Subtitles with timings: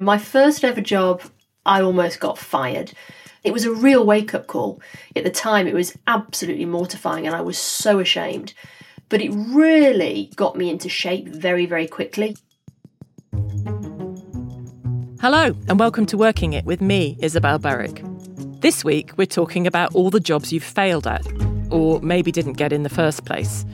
[0.00, 1.22] My first ever job,
[1.64, 2.92] I almost got fired.
[3.44, 4.82] It was a real wake up call.
[5.14, 8.54] At the time, it was absolutely mortifying and I was so ashamed.
[9.08, 12.36] But it really got me into shape very, very quickly.
[15.20, 18.02] Hello, and welcome to Working It with me, Isabel Berwick.
[18.62, 21.24] This week, we're talking about all the jobs you've failed at,
[21.70, 23.64] or maybe didn't get in the first place.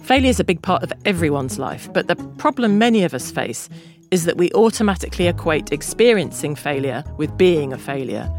[0.00, 3.68] Failure is a big part of everyone's life, but the problem many of us face
[4.10, 8.30] is that we automatically equate experiencing failure with being a failure.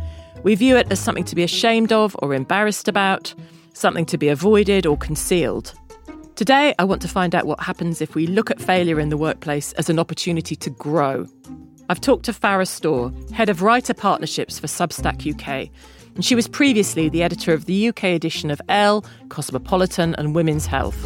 [0.44, 3.34] We view it as something to be ashamed of or embarrassed about,
[3.74, 5.74] something to be avoided or concealed.
[6.36, 9.18] Today, I want to find out what happens if we look at failure in the
[9.18, 11.28] workplace as an opportunity to grow.
[11.90, 15.70] I've talked to Farrah Storr, head of writer partnerships for Substack UK,
[16.16, 20.66] and she was previously the editor of the UK edition of Elle, Cosmopolitan, and Women's
[20.66, 21.04] Health.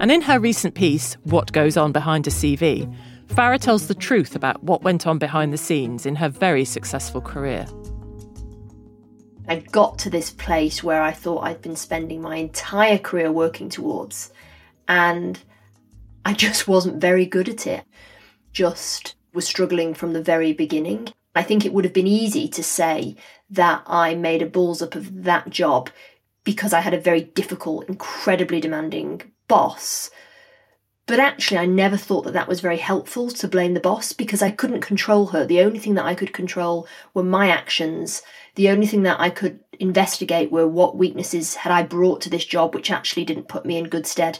[0.00, 2.92] And in her recent piece, What Goes On Behind a CV,
[3.32, 7.22] Farrah tells the truth about what went on behind the scenes in her very successful
[7.22, 7.64] career.
[9.48, 13.70] I got to this place where I thought I'd been spending my entire career working
[13.70, 14.30] towards,
[14.86, 15.38] and
[16.26, 17.84] I just wasn't very good at it.
[18.52, 21.08] Just was struggling from the very beginning.
[21.34, 23.16] I think it would have been easy to say
[23.48, 25.88] that I made a balls up of that job
[26.44, 30.10] because I had a very difficult, incredibly demanding boss
[31.06, 34.40] but actually, I never thought that that was very helpful to blame the boss because
[34.40, 35.44] I couldn't control her.
[35.44, 38.22] The only thing that I could control were my actions.
[38.54, 42.44] The only thing that I could investigate were what weaknesses had I brought to this
[42.44, 44.38] job, which actually didn't put me in good stead.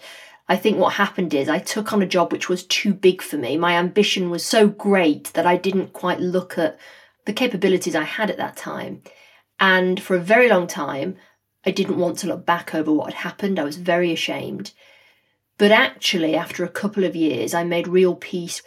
[0.48, 3.38] I think what happened is I took on a job which was too big for
[3.38, 3.56] me.
[3.56, 6.78] My ambition was so great that I didn't quite look at
[7.24, 9.02] the capabilities I had at that time.
[9.58, 11.16] And for a very long time,
[11.64, 13.58] I didn't want to look back over what had happened.
[13.58, 14.72] I was very ashamed.
[15.58, 18.62] But actually, after a couple of years, I made real peace.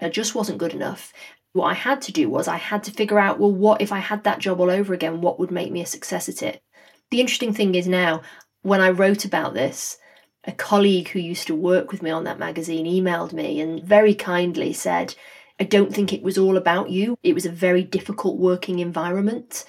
[0.00, 1.12] It just wasn't good enough.
[1.52, 3.98] What I had to do was I had to figure out well, what if I
[3.98, 5.20] had that job all over again?
[5.20, 6.62] What would make me a success at it?
[7.10, 8.22] The interesting thing is now,
[8.62, 9.98] when I wrote about this,
[10.44, 14.14] a colleague who used to work with me on that magazine emailed me and very
[14.14, 15.14] kindly said,
[15.60, 17.18] I don't think it was all about you.
[17.22, 19.64] It was a very difficult working environment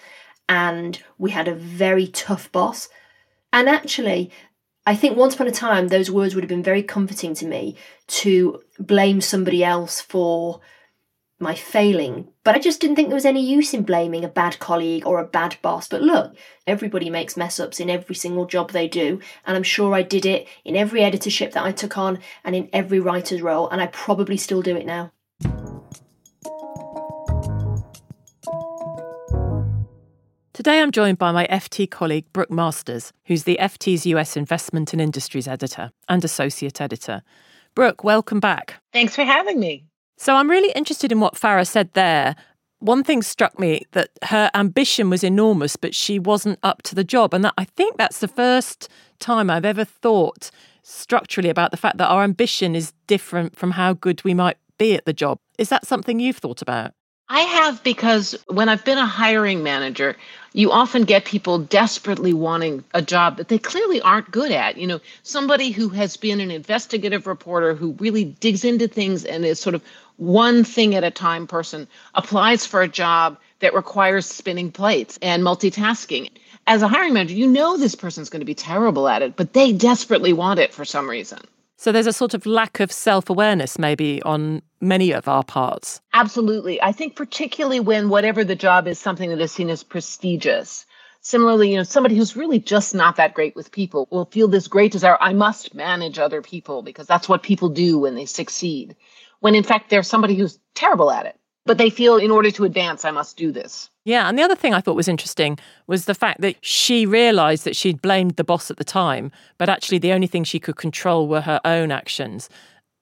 [0.47, 2.89] and we had a very tough boss.
[3.51, 4.31] And actually,
[4.89, 7.75] I think once upon a time, those words would have been very comforting to me
[8.07, 10.61] to blame somebody else for
[11.37, 12.29] my failing.
[12.43, 15.19] But I just didn't think there was any use in blaming a bad colleague or
[15.19, 15.87] a bad boss.
[15.87, 16.35] But look,
[16.65, 19.19] everybody makes mess ups in every single job they do.
[19.45, 22.67] And I'm sure I did it in every editorship that I took on and in
[22.73, 23.69] every writer's role.
[23.69, 25.11] And I probably still do it now.
[30.59, 35.01] Today I'm joined by my FT colleague Brooke Masters, who's the FT's US Investment and
[35.01, 37.21] Industries Editor and Associate Editor.
[37.75, 38.75] Brooke, welcome back.
[38.91, 39.85] Thanks for having me.
[40.17, 42.35] So I'm really interested in what Farrah said there.
[42.79, 47.05] One thing struck me that her ambition was enormous, but she wasn't up to the
[47.05, 47.33] job.
[47.33, 48.89] And that I think that's the first
[49.19, 50.51] time I've ever thought
[50.83, 54.93] structurally about the fact that our ambition is different from how good we might be
[54.93, 55.39] at the job.
[55.57, 56.91] Is that something you've thought about?
[57.31, 60.15] I have because when I've been a hiring manager,
[60.53, 64.77] you often get people desperately wanting a job that they clearly aren't good at.
[64.77, 69.45] You know, somebody who has been an investigative reporter who really digs into things and
[69.45, 69.83] is sort of
[70.17, 75.43] one thing at a time person applies for a job that requires spinning plates and
[75.43, 76.31] multitasking.
[76.65, 79.53] As a hiring manager, you know this person's going to be terrible at it, but
[79.53, 81.39] they desperately want it for some reason.
[81.79, 86.01] So there's a sort of lack of self awareness, maybe, on many of our parts.
[86.13, 86.81] Absolutely.
[86.81, 90.85] I think, particularly when whatever the job is something that is seen as prestigious.
[91.21, 94.67] Similarly, you know, somebody who's really just not that great with people will feel this
[94.67, 98.97] great desire I must manage other people because that's what people do when they succeed.
[99.39, 101.38] When in fact, they're somebody who's terrible at it
[101.69, 103.91] but they feel in order to advance, I must do this.
[104.03, 104.27] Yeah.
[104.27, 107.75] And the other thing I thought was interesting was the fact that she realized that
[107.75, 111.27] she'd blamed the boss at the time, but actually the only thing she could control
[111.27, 112.49] were her own actions.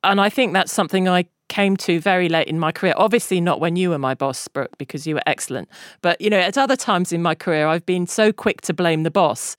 [0.03, 2.93] And I think that's something I came to very late in my career.
[2.97, 5.69] Obviously, not when you were my boss, Brooke, because you were excellent.
[6.01, 9.03] But, you know, at other times in my career, I've been so quick to blame
[9.03, 9.55] the boss.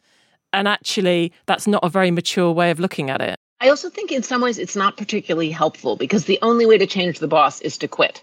[0.53, 3.37] And actually, that's not a very mature way of looking at it.
[3.63, 6.87] I also think in some ways it's not particularly helpful because the only way to
[6.87, 8.23] change the boss is to quit.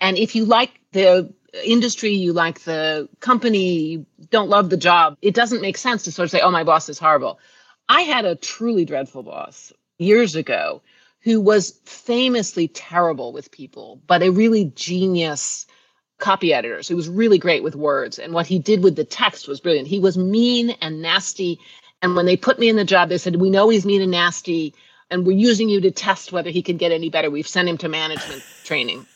[0.00, 1.32] And if you like the
[1.64, 6.12] industry, you like the company, you don't love the job, it doesn't make sense to
[6.12, 7.38] sort of say, oh, my boss is horrible.
[7.88, 10.82] I had a truly dreadful boss years ago
[11.20, 15.66] who was famously terrible with people, but a really genius
[16.18, 16.82] copy editor.
[16.82, 18.18] So he was really great with words.
[18.18, 19.88] And what he did with the text was brilliant.
[19.88, 21.58] He was mean and nasty.
[22.02, 24.10] And when they put me in the job, they said, We know he's mean and
[24.10, 24.74] nasty,
[25.10, 27.30] and we're using you to test whether he can get any better.
[27.30, 29.06] We've sent him to management training.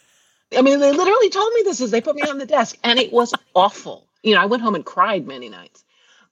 [0.57, 2.99] I mean, they literally told me this as they put me on the desk, and
[2.99, 4.07] it was awful.
[4.23, 5.85] You know, I went home and cried many nights.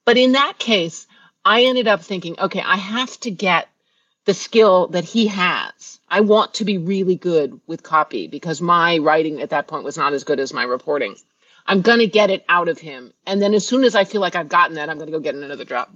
[0.05, 1.07] But in that case,
[1.45, 3.69] I ended up thinking, okay, I have to get
[4.25, 5.99] the skill that he has.
[6.09, 9.97] I want to be really good with copy because my writing at that point was
[9.97, 11.15] not as good as my reporting.
[11.65, 13.13] I'm going to get it out of him.
[13.25, 15.19] And then as soon as I feel like I've gotten that, I'm going to go
[15.19, 15.89] get another job.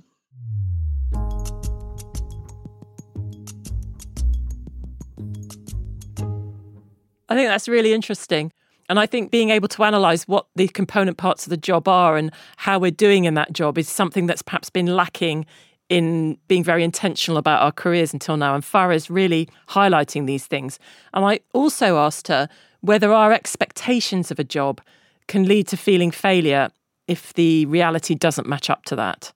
[7.33, 8.53] I think that's really interesting.
[8.89, 12.15] And I think being able to analyse what the component parts of the job are
[12.15, 15.47] and how we're doing in that job is something that's perhaps been lacking
[15.89, 18.53] in being very intentional about our careers until now.
[18.53, 20.77] And Farrah's really highlighting these things.
[21.11, 22.47] And I also asked her
[22.81, 24.79] whether our expectations of a job
[25.27, 26.69] can lead to feeling failure
[27.07, 29.33] if the reality doesn't match up to that.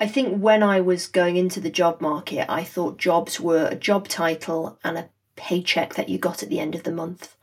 [0.00, 3.76] I think when I was going into the job market, I thought jobs were a
[3.76, 7.36] job title and a paycheck that you got at the end of the month.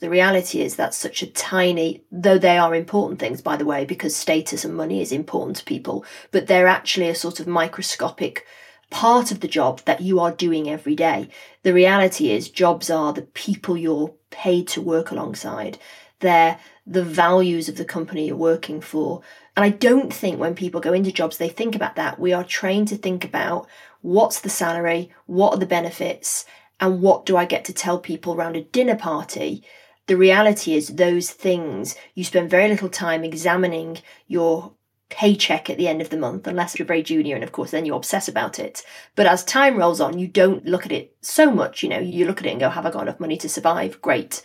[0.00, 3.84] The reality is that's such a tiny, though they are important things, by the way,
[3.84, 8.44] because status and money is important to people, but they're actually a sort of microscopic
[8.90, 11.28] part of the job that you are doing every day.
[11.62, 15.78] The reality is jobs are the people you're paid to work alongside.
[16.18, 19.22] They're the values of the company you're working for.
[19.56, 22.18] And I don't think when people go into jobs, they think about that.
[22.18, 23.68] We are trained to think about
[24.00, 26.44] what's the salary, what are the benefits,
[26.82, 29.62] and what do I get to tell people around a dinner party?
[30.08, 34.72] The reality is, those things, you spend very little time examining your
[35.08, 37.86] paycheck at the end of the month, unless you're very junior, and of course, then
[37.86, 38.82] you obsess about it.
[39.14, 41.84] But as time rolls on, you don't look at it so much.
[41.84, 44.02] You know, you look at it and go, Have I got enough money to survive?
[44.02, 44.42] Great.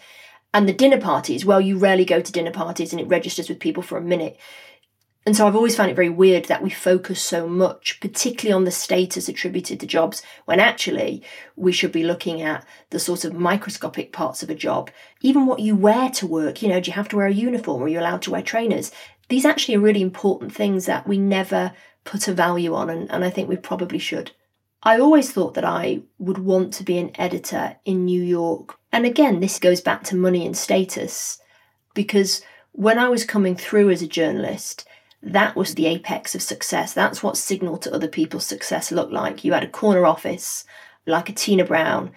[0.54, 3.60] And the dinner parties, well, you rarely go to dinner parties and it registers with
[3.60, 4.38] people for a minute.
[5.28, 8.64] And so I've always found it very weird that we focus so much, particularly on
[8.64, 11.22] the status attributed to jobs, when actually
[11.58, 14.90] we should be looking at the sort of microscopic parts of a job.
[15.20, 17.84] Even what you wear to work, you know, do you have to wear a uniform?
[17.84, 18.90] Are you allowed to wear trainers?
[19.28, 21.74] These actually are really important things that we never
[22.06, 24.32] put a value on, and, and I think we probably should.
[24.82, 28.80] I always thought that I would want to be an editor in New York.
[28.94, 31.38] And again, this goes back to money and status,
[31.94, 32.42] because
[32.72, 34.88] when I was coming through as a journalist,
[35.22, 36.94] that was the apex of success.
[36.94, 39.44] That's what signaled to other people's success looked like.
[39.44, 40.66] You had a corner office,
[41.06, 42.12] like a Tina Brown.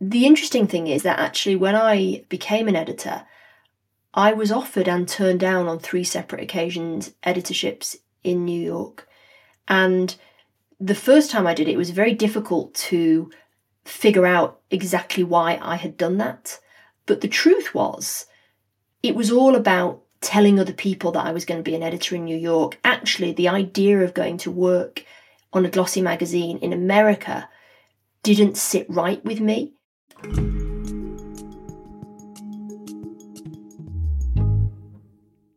[0.00, 3.24] The interesting thing is that actually, when I became an editor,
[4.14, 9.06] I was offered and turned down on three separate occasions editorships in New York.
[9.68, 10.16] And
[10.80, 13.30] the first time I did it, it was very difficult to
[13.84, 16.58] figure out exactly why I had done that.
[17.04, 18.26] But the truth was,
[19.02, 22.16] it was all about telling other people that I was going to be an editor
[22.16, 22.80] in New York.
[22.82, 25.04] Actually, the idea of going to work
[25.52, 27.48] on a glossy magazine in America
[28.24, 29.72] didn't sit right with me.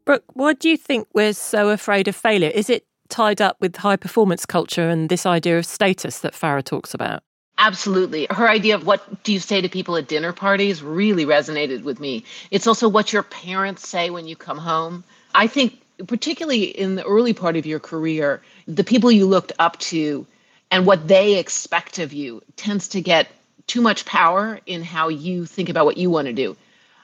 [0.05, 2.51] Brooke, why do you think we're so afraid of failure?
[2.53, 6.63] Is it tied up with high performance culture and this idea of status that Farrah
[6.63, 7.23] talks about?
[7.61, 8.25] Absolutely.
[8.29, 11.99] Her idea of what do you say to people at dinner parties really resonated with
[11.99, 12.23] me.
[12.51, 15.03] It's also what your parents say when you come home.
[15.35, 19.77] I think, particularly in the early part of your career, the people you looked up
[19.79, 20.25] to
[20.71, 23.27] and what they expect of you tends to get
[23.67, 26.55] too much power in how you think about what you want to do.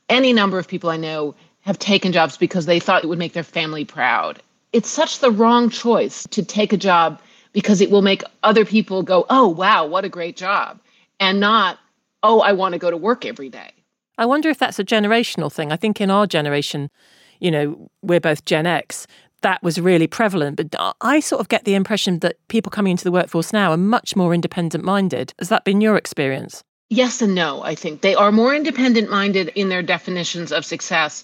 [0.07, 3.33] Any number of people I know have taken jobs because they thought it would make
[3.33, 4.41] their family proud.
[4.71, 7.19] It's such the wrong choice to take a job
[7.55, 10.77] because it will make other people go, oh, wow, what a great job,
[11.21, 11.79] and not,
[12.21, 13.71] oh, I want to go to work every day.
[14.17, 15.71] I wonder if that's a generational thing.
[15.71, 16.91] I think in our generation,
[17.39, 19.07] you know, we're both Gen X,
[19.41, 20.57] that was really prevalent.
[20.57, 23.77] But I sort of get the impression that people coming into the workforce now are
[23.77, 25.33] much more independent minded.
[25.39, 26.61] Has that been your experience?
[26.89, 28.01] Yes and no, I think.
[28.01, 31.23] They are more independent minded in their definitions of success,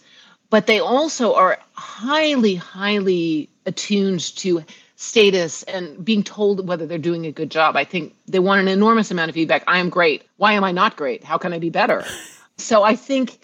[0.50, 4.64] but they also are highly, highly attuned to
[5.02, 7.76] status and being told whether they're doing a good job.
[7.76, 9.64] I think they want an enormous amount of feedback.
[9.66, 10.24] I am great.
[10.38, 11.24] Why am I not great?
[11.24, 12.06] How can I be better?
[12.58, 13.40] so I think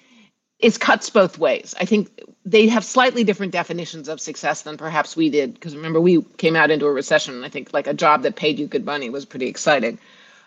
[0.60, 1.74] it cuts both ways.
[1.80, 2.12] I think
[2.46, 5.56] they have slightly different definitions of success than perhaps we did.
[5.56, 7.34] Because remember, we came out into a recession.
[7.34, 9.98] And I think like a job that paid you good money was pretty exciting.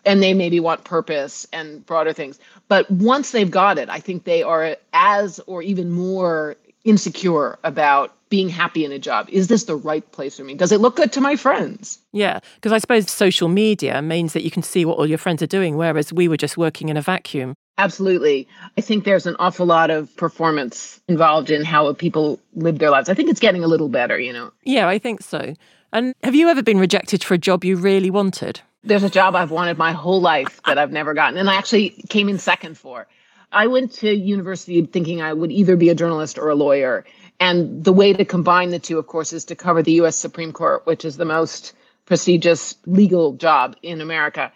[0.04, 2.38] And they maybe want purpose and broader things.
[2.68, 8.14] But once they've got it, I think they are as or even more insecure about
[8.30, 9.28] being happy in a job.
[9.30, 10.54] Is this the right place for me?
[10.54, 11.99] Does it look good to my friends?
[12.12, 15.42] Yeah, because I suppose social media means that you can see what all your friends
[15.42, 17.54] are doing, whereas we were just working in a vacuum.
[17.76, 18.46] Absolutely.
[18.76, 23.08] I think there's an awful lot of performance involved in how people live their lives.
[23.08, 24.52] I think it's getting a little better, you know?
[24.62, 25.54] Yeah, I think so.
[25.92, 28.60] And have you ever been rejected for a job you really wanted?
[28.84, 31.90] There's a job I've wanted my whole life that I've never gotten, and I actually
[32.08, 33.06] came in second for.
[33.52, 37.04] I went to university thinking I would either be a journalist or a lawyer.
[37.40, 40.52] And the way to combine the two, of course, is to cover the US Supreme
[40.52, 41.75] Court, which is the most
[42.07, 44.52] prestigious legal job in America.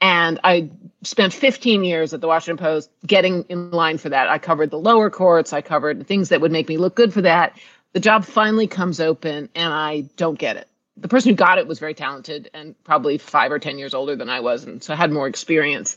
[0.00, 0.70] And I
[1.02, 4.28] spent 15 years at the Washington Post getting in line for that.
[4.28, 7.22] I covered the lower courts, I covered things that would make me look good for
[7.22, 7.56] that.
[7.92, 10.66] The job finally comes open, and I don't get it.
[10.96, 14.16] The person who got it was very talented and probably five or 10 years older
[14.16, 15.96] than I was, and so had more experience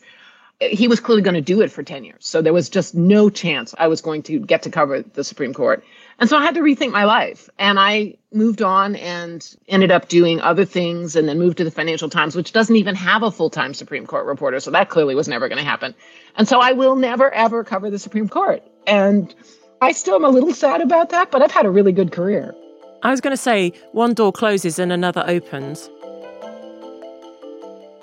[0.62, 2.26] he was clearly going to do it for 10 years.
[2.26, 5.54] So there was just no chance I was going to get to cover the Supreme
[5.54, 5.84] Court.
[6.20, 7.50] And so I had to rethink my life.
[7.60, 11.72] And I moved on and ended up doing other things and then moved to the
[11.72, 14.60] Financial Times, which doesn't even have a full time Supreme Court reporter.
[14.60, 15.94] So that clearly was never going to happen.
[16.38, 18.64] And so I will never, ever cover the Supreme Court.
[18.88, 19.34] And
[19.82, 22.56] I still am a little sad about that, but I've had a really good career.
[23.04, 25.90] I was going to say one door closes and another opens.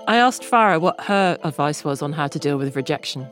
[0.09, 3.29] I asked Farrah what her advice was on how to deal with rejection.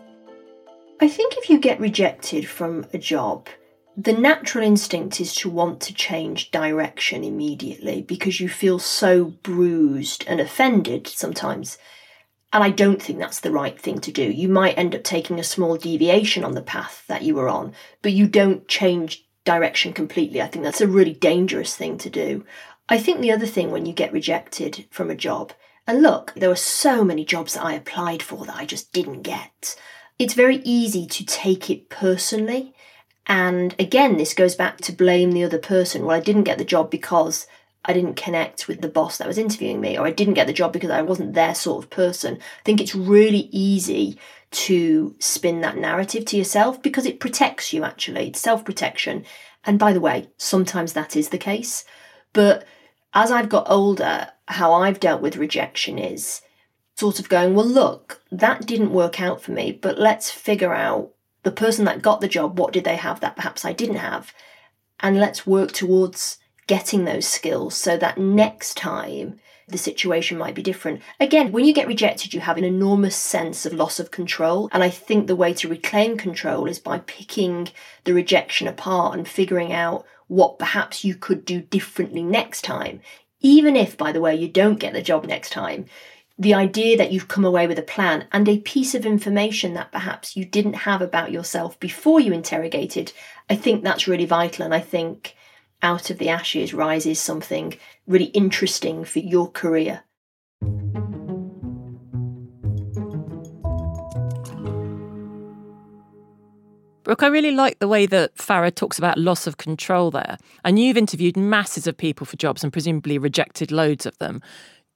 [1.00, 3.48] I think if you get rejected from a job,
[3.96, 10.24] the natural instinct is to want to change direction immediately because you feel so bruised
[10.28, 11.76] and offended sometimes.
[12.52, 14.22] And I don't think that's the right thing to do.
[14.22, 17.74] You might end up taking a small deviation on the path that you were on,
[18.00, 20.40] but you don't change direction completely.
[20.40, 22.44] I think that's a really dangerous thing to do.
[22.88, 25.52] I think the other thing when you get rejected from a job
[25.90, 29.23] and look, there were so many jobs that I applied for that I just didn't
[29.23, 29.76] get.
[30.20, 32.73] It's very easy to take it personally.
[33.26, 36.04] And again, this goes back to blame the other person.
[36.04, 37.49] Well, I didn't get the job because
[37.85, 40.52] I didn't connect with the boss that was interviewing me, or I didn't get the
[40.52, 42.35] job because I wasn't their sort of person.
[42.37, 44.16] I think it's really easy
[44.52, 48.28] to spin that narrative to yourself because it protects you actually.
[48.28, 49.25] It's self protection.
[49.64, 51.85] And by the way, sometimes that is the case.
[52.32, 52.64] But
[53.12, 56.42] as I've got older, how I've dealt with rejection is
[56.97, 61.11] sort of going, well, look, that didn't work out for me, but let's figure out
[61.42, 64.35] the person that got the job, what did they have that perhaps I didn't have?
[65.00, 70.62] And let's work towards getting those skills so that next time the situation might be
[70.62, 71.00] different.
[71.19, 74.69] Again, when you get rejected, you have an enormous sense of loss of control.
[74.73, 77.69] And I think the way to reclaim control is by picking
[78.04, 83.00] the rejection apart and figuring out what perhaps you could do differently next time.
[83.40, 85.87] Even if, by the way, you don't get the job next time,
[86.38, 89.92] the idea that you've come away with a plan and a piece of information that
[89.92, 93.12] perhaps you didn't have about yourself before you interrogated,
[93.50, 94.64] I think that's really vital.
[94.64, 95.37] And I think
[95.82, 97.75] out of the ashes rises something
[98.06, 100.02] really interesting for your career.
[107.11, 110.38] Brooke, I really like the way that Farrah talks about loss of control there.
[110.64, 114.40] And you've interviewed masses of people for jobs and presumably rejected loads of them.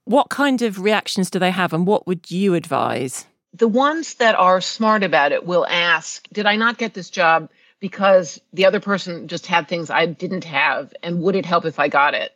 [0.04, 3.26] What kind of reactions do they have and what would you advise?
[3.52, 7.50] The ones that are smart about it will ask, Did I not get this job
[7.80, 10.94] because the other person just had things I didn't have?
[11.02, 12.30] And would it help if I got it?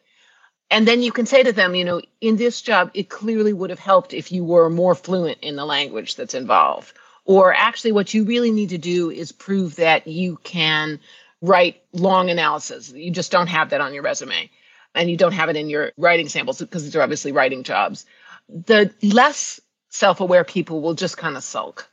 [0.73, 3.71] And then you can say to them, you know, in this job, it clearly would
[3.71, 6.93] have helped if you were more fluent in the language that's involved
[7.29, 10.99] or actually, what you really need to do is prove that you can
[11.43, 12.91] write long analysis.
[12.91, 14.51] You just don't have that on your resume.
[14.95, 18.07] And you don't have it in your writing samples because these are obviously writing jobs.
[18.49, 21.87] The less self aware people will just kind of sulk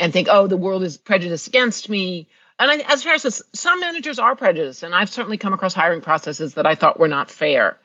[0.00, 2.28] and think, oh, the world is prejudiced against me.
[2.58, 6.00] And I, as far as some managers are prejudiced, and I've certainly come across hiring
[6.00, 7.78] processes that I thought were not fair.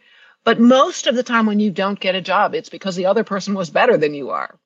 [0.44, 3.24] But most of the time, when you don't get a job, it's because the other
[3.24, 4.58] person was better than you are.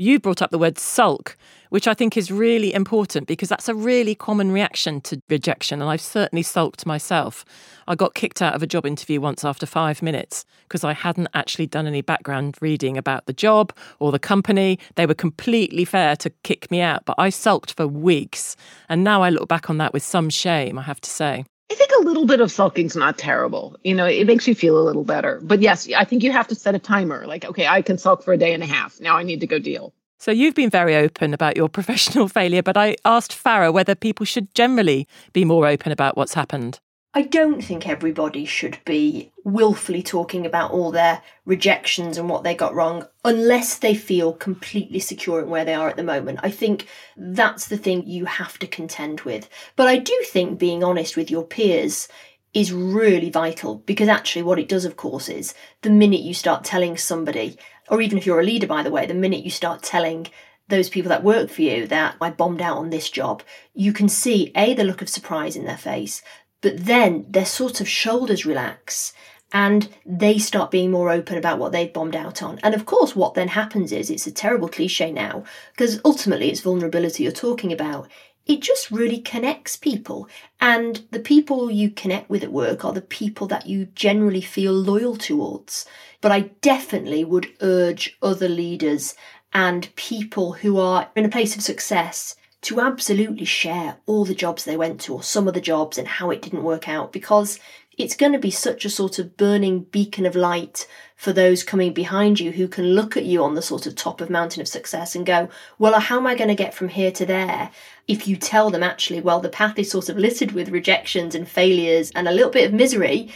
[0.00, 1.36] You brought up the word sulk,
[1.70, 5.82] which I think is really important because that's a really common reaction to rejection.
[5.82, 7.44] And I've certainly sulked myself.
[7.88, 11.26] I got kicked out of a job interview once after five minutes because I hadn't
[11.34, 14.78] actually done any background reading about the job or the company.
[14.94, 18.54] They were completely fair to kick me out, but I sulked for weeks.
[18.88, 21.44] And now I look back on that with some shame, I have to say.
[21.70, 23.76] I think a little bit of sulking's not terrible.
[23.84, 25.38] You know, it makes you feel a little better.
[25.42, 27.26] But yes, I think you have to set a timer.
[27.26, 28.98] Like, okay, I can sulk for a day and a half.
[29.00, 29.92] Now I need to go deal.
[30.18, 34.24] So you've been very open about your professional failure, but I asked Farrah whether people
[34.24, 36.80] should generally be more open about what's happened.
[37.18, 42.54] I don't think everybody should be willfully talking about all their rejections and what they
[42.54, 46.38] got wrong unless they feel completely secure in where they are at the moment.
[46.44, 49.48] I think that's the thing you have to contend with.
[49.74, 52.06] But I do think being honest with your peers
[52.54, 56.62] is really vital because actually, what it does, of course, is the minute you start
[56.62, 57.58] telling somebody,
[57.88, 60.28] or even if you're a leader, by the way, the minute you start telling
[60.68, 63.42] those people that work for you that I bombed out on this job,
[63.74, 66.22] you can see A, the look of surprise in their face,
[66.60, 69.12] but then their sort of shoulders relax
[69.52, 72.58] and they start being more open about what they've bombed out on.
[72.62, 76.60] And of course, what then happens is it's a terrible cliche now, because ultimately it's
[76.60, 78.08] vulnerability you're talking about.
[78.48, 80.26] it just really connects people.
[80.60, 84.72] And the people you connect with at work are the people that you generally feel
[84.72, 85.84] loyal towards.
[86.22, 89.14] But I definitely would urge other leaders
[89.52, 94.64] and people who are in a place of success to absolutely share all the jobs
[94.64, 97.60] they went to or some of the jobs and how it didn't work out because
[97.96, 100.86] it's going to be such a sort of burning beacon of light
[101.16, 104.20] for those coming behind you who can look at you on the sort of top
[104.20, 105.48] of mountain of success and go,
[105.78, 107.70] well, how am I going to get from here to there?
[108.06, 111.48] If you tell them actually, well, the path is sort of littered with rejections and
[111.48, 113.30] failures and a little bit of misery,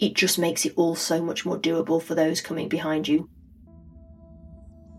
[0.00, 3.28] it just makes it all so much more doable for those coming behind you.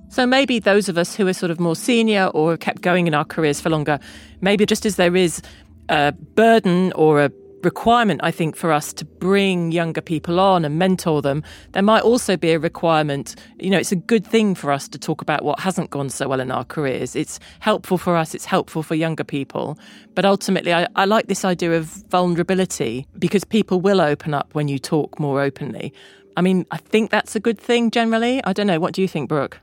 [0.09, 3.13] So maybe those of us who are sort of more senior or kept going in
[3.13, 3.99] our careers for longer,
[4.41, 5.41] maybe just as there is
[5.87, 7.31] a burden or a
[7.63, 12.03] requirement, I think, for us to bring younger people on and mentor them, there might
[12.03, 13.35] also be a requirement.
[13.59, 16.27] You know, it's a good thing for us to talk about what hasn't gone so
[16.27, 17.15] well in our careers.
[17.15, 19.77] It's helpful for us, it's helpful for younger people.
[20.15, 24.67] But ultimately, I, I like this idea of vulnerability because people will open up when
[24.67, 25.93] you talk more openly.
[26.37, 28.43] I mean, I think that's a good thing generally.
[28.43, 28.79] I don't know.
[28.79, 29.59] What do you think, Brooke?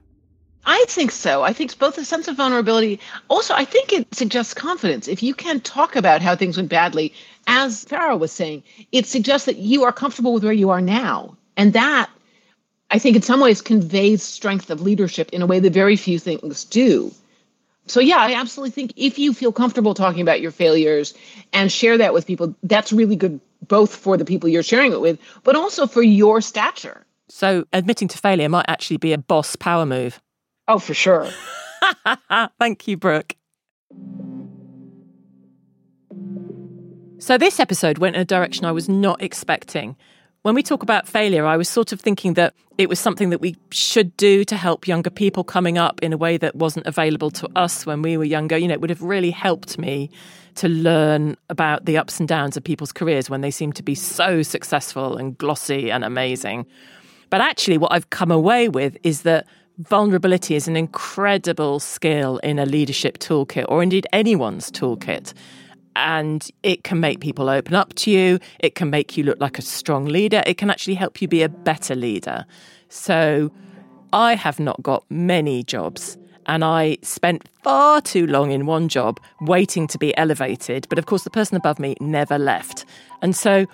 [0.66, 1.42] I think so.
[1.44, 2.99] I think it's both a sense of vulnerability.
[3.28, 5.06] Also, I think it suggests confidence.
[5.06, 7.14] If you can talk about how things went badly,
[7.46, 11.37] as Farrah was saying, it suggests that you are comfortable with where you are now.
[11.56, 12.11] And that,
[12.90, 16.18] I think, in some ways conveys strength of leadership in a way that very few
[16.18, 17.12] things do.
[17.87, 21.14] So, yeah, I absolutely think if you feel comfortable talking about your failures
[21.52, 25.00] and share that with people, that's really good, both for the people you're sharing it
[25.00, 27.06] with, but also for your stature.
[27.28, 30.20] So, admitting to failure might actually be a boss power move.
[30.68, 31.28] Oh, for sure.
[32.58, 33.37] Thank you, Brooke.
[37.18, 39.96] So, this episode went in a direction I was not expecting.
[40.42, 43.40] When we talk about failure, I was sort of thinking that it was something that
[43.40, 47.30] we should do to help younger people coming up in a way that wasn't available
[47.32, 48.56] to us when we were younger.
[48.56, 50.11] You know, it would have really helped me
[50.56, 53.94] to learn about the ups and downs of people's careers when they seem to be
[53.94, 56.66] so successful and glossy and amazing.
[57.31, 59.46] But actually, what I've come away with is that
[59.79, 65.33] vulnerability is an incredible skill in a leadership toolkit, or indeed anyone's toolkit.
[65.95, 68.39] And it can make people open up to you.
[68.61, 70.43] It can make you look like a strong leader.
[70.47, 72.45] It can actually help you be a better leader.
[72.89, 73.51] So,
[74.12, 76.17] I have not got many jobs.
[76.47, 80.87] And I spent far too long in one job waiting to be elevated.
[80.89, 82.85] But of course, the person above me never left.
[83.21, 83.67] And so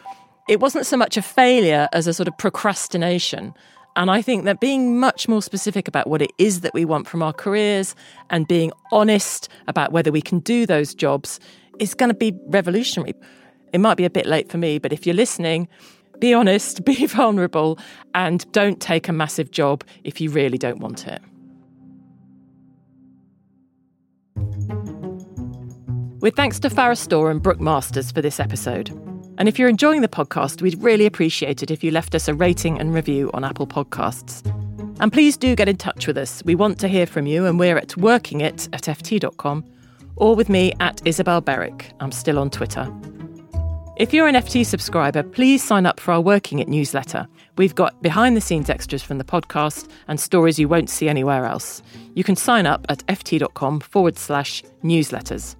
[0.49, 3.55] it wasn't so much a failure as a sort of procrastination.
[3.95, 7.07] And I think that being much more specific about what it is that we want
[7.07, 7.95] from our careers
[8.31, 11.39] and being honest about whether we can do those jobs
[11.79, 13.15] is going to be revolutionary.
[13.73, 15.69] It might be a bit late for me, but if you're listening,
[16.19, 17.79] be honest, be vulnerable,
[18.15, 21.21] and don't take a massive job if you really don't want it.
[26.21, 29.12] With thanks to Farrah Storr and Brooke Masters for this episode.
[29.39, 32.35] And if you're enjoying the podcast, we'd really appreciate it if you left us a
[32.35, 34.47] rating and review on Apple Podcasts.
[35.01, 36.43] And please do get in touch with us.
[36.45, 39.65] We want to hear from you, and we're at workingit at ft.com
[40.17, 41.93] or with me at Isabel Berwick.
[42.01, 42.93] I'm still on Twitter.
[43.97, 47.29] If you're an FT subscriber, please sign up for our Working It newsletter.
[47.59, 51.45] We've got behind the scenes extras from the podcast and stories you won't see anywhere
[51.45, 51.83] else.
[52.15, 55.57] You can sign up at ft.com forward slash newsletters.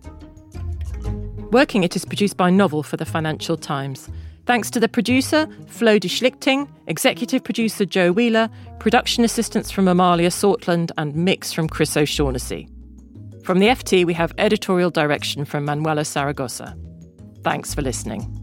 [1.53, 4.09] Working It is produced by Novel for the Financial Times.
[4.47, 10.31] Thanks to the producer, Flo de Schlichting, executive producer Joe Wheeler, production assistants from Amalia
[10.31, 12.69] Sortland, and mix from Chris O'Shaughnessy.
[13.45, 16.75] From the FT, we have editorial direction from Manuela Saragosa.
[17.45, 18.42] Thanks for listening.